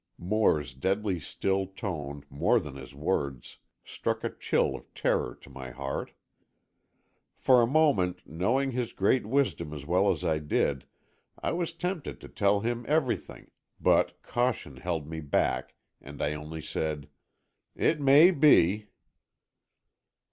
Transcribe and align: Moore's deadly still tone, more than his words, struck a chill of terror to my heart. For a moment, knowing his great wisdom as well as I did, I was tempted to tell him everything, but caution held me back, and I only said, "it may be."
Moore's 0.17 0.73
deadly 0.73 1.19
still 1.19 1.67
tone, 1.67 2.25
more 2.27 2.59
than 2.59 2.75
his 2.75 2.95
words, 2.95 3.59
struck 3.85 4.23
a 4.23 4.31
chill 4.31 4.73
of 4.75 4.91
terror 4.95 5.35
to 5.35 5.47
my 5.47 5.69
heart. 5.69 6.13
For 7.35 7.61
a 7.61 7.67
moment, 7.67 8.23
knowing 8.25 8.71
his 8.71 8.93
great 8.93 9.27
wisdom 9.27 9.71
as 9.75 9.85
well 9.85 10.09
as 10.09 10.23
I 10.23 10.39
did, 10.39 10.85
I 11.37 11.51
was 11.51 11.73
tempted 11.73 12.19
to 12.19 12.29
tell 12.29 12.61
him 12.61 12.83
everything, 12.87 13.51
but 13.79 14.19
caution 14.23 14.77
held 14.77 15.07
me 15.07 15.19
back, 15.19 15.75
and 16.01 16.19
I 16.19 16.33
only 16.33 16.61
said, 16.61 17.07
"it 17.75 18.01
may 18.01 18.31
be." 18.31 18.87